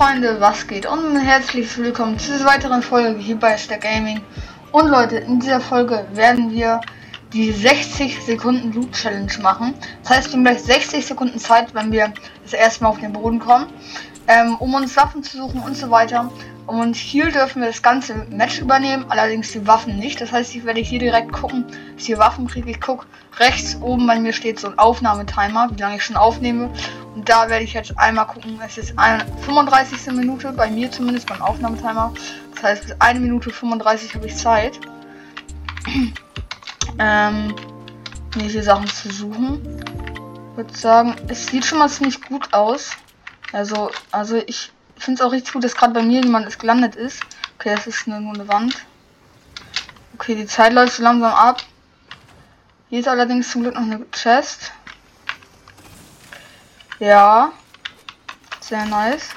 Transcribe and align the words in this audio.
Freunde, 0.00 0.40
was 0.40 0.66
geht? 0.66 0.86
Und 0.86 1.14
herzlich 1.20 1.76
willkommen 1.76 2.18
zu 2.18 2.32
dieser 2.32 2.46
weiteren 2.46 2.80
Folge 2.80 3.18
hier 3.18 3.36
bei 3.36 3.58
Stack 3.58 3.82
Gaming. 3.82 4.22
Und 4.72 4.88
Leute, 4.88 5.18
in 5.18 5.40
dieser 5.40 5.60
Folge 5.60 6.06
werden 6.14 6.50
wir 6.50 6.80
die 7.34 7.52
60 7.52 8.18
Sekunden 8.22 8.72
Loot 8.72 8.92
Challenge 8.92 9.30
machen. 9.42 9.74
Das 10.02 10.16
heißt, 10.16 10.28
wir 10.28 10.38
haben 10.38 10.44
gleich 10.44 10.62
60 10.62 11.04
Sekunden 11.04 11.38
Zeit, 11.38 11.74
wenn 11.74 11.92
wir 11.92 12.14
das 12.44 12.54
erste 12.54 12.82
Mal 12.82 12.88
auf 12.88 13.00
den 13.00 13.12
Boden 13.12 13.40
kommen, 13.40 13.66
ähm, 14.30 14.54
um 14.58 14.74
uns 14.74 14.96
Waffen 14.96 15.24
zu 15.24 15.38
suchen 15.38 15.60
und 15.60 15.76
so 15.76 15.90
weiter. 15.90 16.30
Und 16.68 16.94
hier 16.94 17.32
dürfen 17.32 17.62
wir 17.62 17.68
das 17.68 17.82
ganze 17.82 18.14
Match 18.30 18.60
übernehmen, 18.60 19.06
allerdings 19.08 19.50
die 19.50 19.66
Waffen 19.66 19.98
nicht. 19.98 20.20
Das 20.20 20.30
heißt, 20.30 20.54
ich 20.54 20.64
werde 20.64 20.80
hier 20.80 21.00
direkt 21.00 21.32
gucken, 21.32 21.66
dass 21.96 22.04
hier 22.04 22.18
Waffen 22.18 22.46
kriege. 22.46 22.70
Ich 22.70 22.80
gucke 22.80 23.06
rechts 23.38 23.76
oben 23.80 24.06
bei 24.06 24.20
mir 24.20 24.32
steht 24.32 24.60
so 24.60 24.68
ein 24.68 24.78
Aufnahmetimer, 24.78 25.68
wie 25.72 25.80
lange 25.80 25.96
ich 25.96 26.04
schon 26.04 26.14
aufnehme. 26.14 26.70
Und 27.16 27.28
da 27.28 27.48
werde 27.48 27.64
ich 27.64 27.72
jetzt 27.72 27.98
einmal 27.98 28.28
gucken, 28.28 28.60
es 28.64 28.78
ist 28.78 28.96
eine 28.96 29.26
35. 29.46 30.12
Minute, 30.12 30.52
bei 30.52 30.70
mir 30.70 30.92
zumindest 30.92 31.26
beim 31.26 31.42
Aufnahmetimer. 31.42 32.12
Das 32.54 32.62
heißt, 32.62 32.82
bis 32.82 33.00
1 33.00 33.18
Minute 33.18 33.50
35 33.50 34.14
habe 34.14 34.26
ich 34.26 34.36
Zeit. 34.36 34.78
ähm, 37.00 37.52
mir 38.36 38.44
hier 38.44 38.62
Sachen 38.62 38.86
zu 38.86 39.10
suchen. 39.10 39.60
Ich 40.52 40.56
würde 40.56 40.76
sagen, 40.76 41.16
es 41.26 41.48
sieht 41.48 41.64
schon 41.64 41.80
mal 41.80 41.88
ziemlich 41.88 42.22
gut 42.22 42.52
aus. 42.52 42.92
Also, 43.52 43.90
also 44.10 44.36
ich 44.46 44.72
finde 44.96 45.20
es 45.20 45.26
auch 45.26 45.32
richtig 45.32 45.52
gut, 45.52 45.64
dass 45.64 45.74
gerade 45.74 45.92
bei 45.92 46.02
mir 46.02 46.20
jemand 46.20 46.46
ist 46.46 46.58
gelandet 46.58 46.94
ist. 46.94 47.22
Okay, 47.58 47.74
das 47.74 47.86
ist 47.86 48.06
nur 48.06 48.16
eine 48.16 48.48
Wand. 48.48 48.74
Okay, 50.14 50.34
die 50.34 50.46
Zeit 50.46 50.72
läuft 50.72 50.94
so 50.94 51.02
langsam 51.02 51.32
ab. 51.32 51.62
Hier 52.90 53.00
ist 53.00 53.08
allerdings 53.08 53.50
zum 53.50 53.62
Glück 53.62 53.74
noch 53.74 53.82
eine 53.82 54.04
Chest. 54.10 54.72
Ja. 56.98 57.52
Sehr 58.60 58.84
nice. 58.84 59.30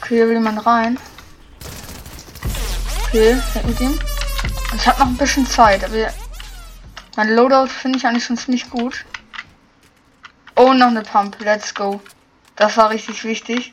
Okay, 0.00 0.16
hier 0.16 0.26
will 0.26 0.34
jemand 0.34 0.64
rein. 0.64 0.98
Okay, 3.04 3.36
weg 3.54 3.64
mit 3.66 3.80
ihm. 3.80 3.98
Ich 4.74 4.86
habe 4.86 5.00
noch 5.00 5.06
ein 5.06 5.16
bisschen 5.16 5.46
Zeit, 5.46 5.84
aber 5.84 6.12
mein 7.16 7.34
Loadout 7.34 7.68
finde 7.68 7.98
ich 7.98 8.06
eigentlich 8.06 8.24
schon 8.24 8.36
ziemlich 8.36 8.68
gut. 8.70 9.04
Oh, 10.56 10.72
noch 10.72 10.88
eine 10.88 11.02
Pump. 11.02 11.36
Let's 11.40 11.74
go. 11.74 12.00
Das 12.58 12.76
war 12.76 12.90
richtig 12.90 13.22
wichtig. 13.22 13.72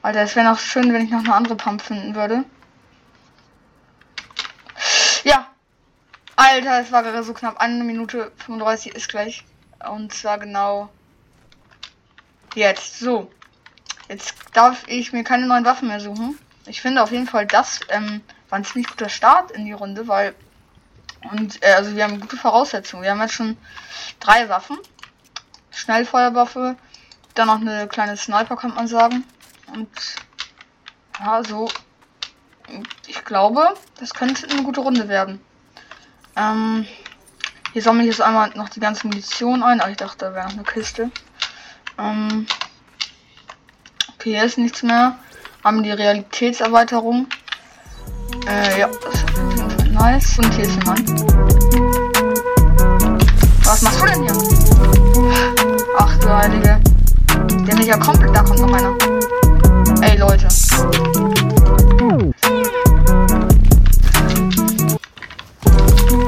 Alter, 0.00 0.22
es 0.22 0.36
wäre 0.36 0.46
noch 0.46 0.60
schön, 0.60 0.92
wenn 0.92 1.04
ich 1.04 1.10
noch 1.10 1.24
eine 1.24 1.34
andere 1.34 1.56
Pump 1.56 1.82
finden 1.82 2.14
würde. 2.14 2.44
Ja. 5.24 5.48
Alter, 6.36 6.80
es 6.80 6.92
war 6.92 7.02
gerade 7.02 7.24
so 7.24 7.34
knapp. 7.34 7.60
Eine 7.60 7.82
Minute 7.82 8.30
35 8.46 8.94
ist 8.94 9.08
gleich. 9.08 9.44
Und 9.90 10.14
zwar 10.14 10.38
genau 10.38 10.88
jetzt. 12.54 13.00
So. 13.00 13.28
Jetzt 14.08 14.34
darf 14.52 14.84
ich 14.86 15.12
mir 15.12 15.24
keine 15.24 15.46
neuen 15.46 15.64
Waffen 15.64 15.88
mehr 15.88 16.00
suchen. 16.00 16.38
Ich 16.66 16.80
finde 16.80 17.02
auf 17.02 17.10
jeden 17.10 17.26
Fall, 17.26 17.46
das 17.46 17.80
ähm, 17.88 18.22
war 18.50 18.58
ein 18.60 18.64
ziemlich 18.64 18.88
guter 18.88 19.08
Start 19.08 19.50
in 19.50 19.64
die 19.64 19.72
Runde, 19.72 20.06
weil. 20.06 20.36
Und 21.32 21.60
äh, 21.64 21.72
also 21.72 21.96
wir 21.96 22.04
haben 22.04 22.20
gute 22.20 22.36
Voraussetzungen. 22.36 23.02
Wir 23.02 23.10
haben 23.10 23.20
jetzt 23.20 23.34
schon 23.34 23.56
drei 24.20 24.48
Waffen. 24.48 24.78
Schnellfeuerwaffe, 25.72 26.76
dann 27.34 27.46
noch 27.46 27.60
eine 27.60 27.88
kleine 27.88 28.16
Sniper, 28.16 28.56
kann 28.56 28.74
man 28.74 28.86
sagen. 28.86 29.24
Und 29.72 29.88
ja, 31.18 31.42
so. 31.44 31.68
Ich 33.06 33.24
glaube, 33.24 33.74
das 33.98 34.14
könnte 34.14 34.48
eine 34.48 34.62
gute 34.62 34.80
Runde 34.80 35.08
werden. 35.08 35.40
Ähm, 36.36 36.86
hier 37.72 37.82
sammle 37.82 38.02
ich 38.02 38.10
jetzt 38.10 38.22
einmal 38.22 38.50
noch 38.50 38.68
die 38.68 38.80
ganze 38.80 39.06
Munition 39.06 39.62
ein. 39.62 39.80
Aber 39.80 39.90
ich 39.90 39.96
dachte, 39.96 40.26
da 40.26 40.34
wäre 40.34 40.46
noch 40.46 40.54
eine 40.54 40.62
Kiste. 40.62 41.10
Ähm, 41.98 42.46
okay, 44.14 44.32
hier 44.32 44.44
ist 44.44 44.58
nichts 44.58 44.82
mehr. 44.82 45.18
Haben 45.62 45.82
die 45.82 45.90
Realitätserweiterung. 45.90 47.26
Äh, 48.46 48.80
ja, 48.80 48.88
das 48.88 49.14
ist 49.14 49.90
nice. 49.90 50.38
Und 50.38 50.54
hier 50.54 50.64
ist 50.64 50.76
jemand. 50.76 51.10
Was 53.64 53.82
machst 53.82 54.00
du 54.00 54.06
denn 54.06 54.22
hier? 54.22 54.32
Ach 55.98 56.18
du 56.18 56.28
Heilige. 56.28 56.89
Ja 57.90 57.98
komplett. 57.98 58.36
Da 58.36 58.44
kommt 58.44 58.60
noch 58.60 58.72
einer. 58.72 58.96
Ey, 60.00 60.16
Leute. 60.16 60.46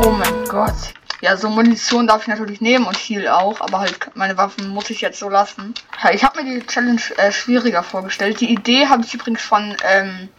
Oh 0.05 0.11
mein 0.11 0.45
Gott. 0.49 0.75
Ja, 1.21 1.37
so 1.37 1.49
Munition 1.49 2.09
darf 2.09 2.22
ich 2.22 2.27
natürlich 2.27 2.61
nehmen 2.61 2.84
und 2.84 2.97
Heal 2.97 3.28
auch, 3.28 3.61
aber 3.61 3.78
halt 3.78 3.97
meine 4.17 4.37
Waffen 4.37 4.71
muss 4.71 4.91
ich 4.91 5.03
jetzt 5.03 5.21
so 5.21 5.28
lassen. 5.28 5.72
Ja, 6.03 6.11
ich 6.11 6.25
habe 6.25 6.43
mir 6.43 6.53
die 6.59 6.67
Challenge 6.67 7.01
äh, 7.19 7.31
schwieriger 7.31 7.84
vorgestellt. 7.84 8.41
Die 8.41 8.53
Idee 8.53 8.89
habe 8.89 9.05
ich 9.05 9.15
übrigens 9.15 9.43
von 9.43 9.77
ähm, 9.89 10.31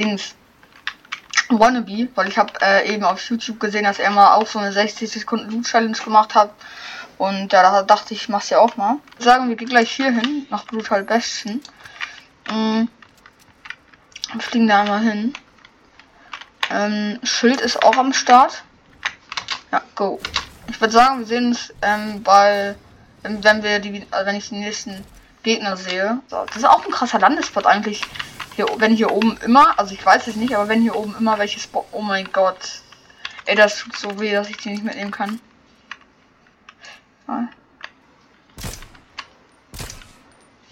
Dings 0.00 0.34
Wannabe, 1.50 2.08
weil 2.16 2.26
ich 2.26 2.36
habe 2.36 2.52
äh, 2.62 2.92
eben 2.92 3.04
auf 3.04 3.22
YouTube 3.30 3.60
gesehen, 3.60 3.84
dass 3.84 4.00
er 4.00 4.10
mal 4.10 4.34
auch 4.34 4.48
so 4.48 4.58
eine 4.58 4.72
60 4.72 5.08
Sekunden 5.08 5.52
Loot 5.52 5.66
Challenge 5.66 5.96
gemacht 6.04 6.34
hat. 6.34 6.50
Und 7.18 7.52
ja, 7.52 7.62
da 7.62 7.82
dachte 7.82 8.14
ich, 8.14 8.28
mach's 8.28 8.50
ja 8.50 8.60
auch 8.60 8.76
mal. 8.76 8.96
Sagen 9.18 9.48
wir, 9.48 9.56
gehen 9.56 9.68
gleich 9.68 9.90
hier 9.90 10.12
hin, 10.12 10.46
nach 10.50 10.64
Brutal 10.66 11.02
Besten. 11.02 11.60
Mhm. 12.50 12.88
Fliegen 14.38 14.68
da 14.68 14.82
einmal 14.82 15.00
hin. 15.00 15.32
Ähm, 16.70 17.18
Schild 17.24 17.60
ist 17.60 17.82
auch 17.82 17.96
am 17.96 18.12
Start. 18.12 18.62
Ja, 19.72 19.82
go. 19.94 20.20
Ich 20.68 20.80
würde 20.80 20.92
sagen, 20.92 21.20
wir 21.20 21.26
sehen 21.26 21.46
uns 21.48 21.74
ähm, 21.82 22.22
bei, 22.22 22.76
wenn, 23.22 23.62
wir 23.62 23.80
die, 23.80 24.06
also 24.10 24.26
wenn 24.26 24.36
ich 24.36 24.50
die 24.50 24.56
nächsten 24.56 25.04
Gegner 25.42 25.76
sehe. 25.76 26.20
So, 26.28 26.44
das 26.46 26.56
ist 26.56 26.64
auch 26.64 26.84
ein 26.84 26.92
krasser 26.92 27.18
Landespot 27.18 27.66
eigentlich. 27.66 28.02
Hier, 28.54 28.66
wenn 28.76 28.94
hier 28.94 29.10
oben 29.10 29.36
immer, 29.38 29.78
also 29.78 29.94
ich 29.94 30.04
weiß 30.04 30.26
es 30.26 30.36
nicht, 30.36 30.54
aber 30.54 30.68
wenn 30.68 30.82
hier 30.82 30.94
oben 30.94 31.16
immer 31.18 31.38
welches 31.38 31.62
Spot, 31.62 31.86
oh 31.92 32.02
mein 32.02 32.30
Gott. 32.32 32.82
Ey, 33.46 33.56
das 33.56 33.78
tut 33.78 33.96
so 33.96 34.20
weh, 34.20 34.32
dass 34.32 34.50
ich 34.50 34.58
die 34.58 34.70
nicht 34.70 34.84
mitnehmen 34.84 35.10
kann. 35.10 35.40
Ja. 37.28 37.48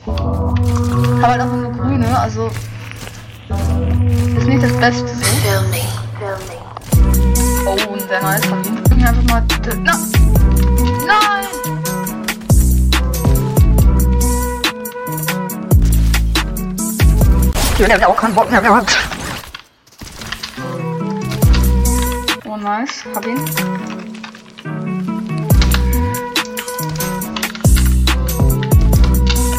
Aber 0.06 1.28
halt 1.28 1.53
nur 1.53 1.72
grüne, 1.72 2.19
also 2.19 2.50
ist 4.37 4.47
nicht 4.47 4.62
das 4.62 4.72
Beste. 4.78 5.06
So. 5.06 5.22
Oh, 7.66 7.77
sehr 8.09 8.22
nice 8.22 8.47
von 8.47 8.65
ihm. 8.65 8.78
Ich 8.97 9.06
einfach 9.06 9.22
mal. 9.25 9.45
Na! 9.83 9.99
Nein! 11.06 11.45
Ich 17.78 17.93
habe 17.93 18.09
auch 18.09 18.16
keinen 18.16 18.34
Bock 18.34 18.50
mehr 18.50 18.62
gehabt. 18.62 18.97
Oh, 22.47 22.56
nice. 22.56 23.05
Hab 23.15 23.27
ihn. 23.27 23.39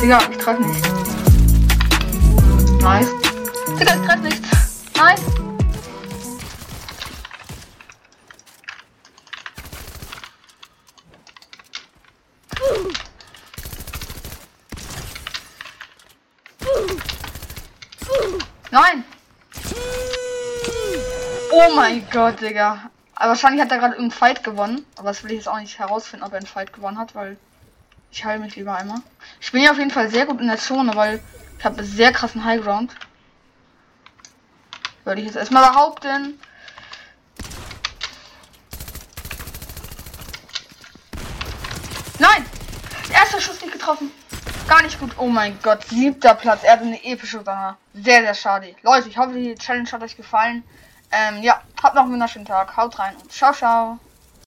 Digga, 0.07 0.21
ich 0.31 0.37
treffe 0.37 0.61
nicht. 0.61 0.85
Nice. 2.81 3.09
Digga, 3.77 3.93
ich 3.93 4.07
treffe 4.07 4.23
nicht. 4.23 4.41
Nice. 4.95 5.21
Nein! 18.71 19.03
Oh 21.51 21.75
mein 21.75 22.09
Gott, 22.09 22.39
Digga. 22.39 22.89
Aber 23.15 23.31
wahrscheinlich 23.31 23.61
hat 23.61 23.71
er 23.71 23.79
gerade 23.79 23.95
irgendeinen 23.95 24.11
Fight 24.17 24.45
gewonnen. 24.45 24.85
Aber 24.95 25.09
das 25.09 25.25
will 25.25 25.31
ich 25.31 25.39
jetzt 25.39 25.49
auch 25.49 25.59
nicht 25.59 25.77
herausfinden, 25.77 26.25
ob 26.25 26.31
er 26.31 26.37
einen 26.37 26.47
Fight 26.47 26.71
gewonnen 26.71 26.97
hat, 26.97 27.13
weil 27.13 27.35
ich 28.11 28.25
heile 28.25 28.39
mich 28.39 28.55
lieber 28.55 28.75
einmal. 28.75 28.99
Ich 29.39 29.51
bin 29.51 29.61
ja 29.61 29.71
auf 29.71 29.77
jeden 29.77 29.91
Fall 29.91 30.09
sehr 30.09 30.25
gut 30.25 30.39
in 30.41 30.47
der 30.47 30.57
Zone, 30.57 30.95
weil 30.95 31.21
ich 31.57 31.65
habe 31.65 31.83
sehr 31.83 32.11
krassen 32.11 32.43
Highground. 32.43 32.93
Würde 35.03 35.21
ich 35.21 35.27
jetzt 35.27 35.37
erstmal 35.37 35.69
behaupten. 35.69 36.39
Nein! 42.19 42.45
Erster 43.13 43.39
Schuss 43.39 43.61
nicht 43.61 43.73
getroffen. 43.73 44.11
Gar 44.67 44.83
nicht 44.83 44.99
gut. 44.99 45.11
Oh 45.17 45.27
mein 45.27 45.57
Gott, 45.63 45.85
siebter 45.85 46.33
Platz. 46.35 46.63
Er 46.63 46.73
hat 46.73 46.81
eine 46.81 47.01
epische 47.05 47.41
Sache. 47.41 47.77
Sehr, 47.93 48.21
sehr 48.21 48.33
schade. 48.33 48.75
Leute, 48.81 49.07
ich 49.07 49.17
hoffe, 49.17 49.33
die 49.33 49.55
Challenge 49.55 49.89
hat 49.89 50.03
euch 50.03 50.17
gefallen. 50.17 50.63
Ähm, 51.11 51.41
ja, 51.41 51.61
habt 51.81 51.95
noch 51.95 52.03
einen 52.03 52.11
wunderschönen 52.11 52.45
Tag. 52.45 52.75
Haut 52.75 52.99
rein 52.99 53.15
und 53.15 53.31
ciao, 53.31 53.53
ciao. 53.53 53.99